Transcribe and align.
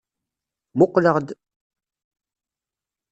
Muqleɣ-d! 0.77 1.27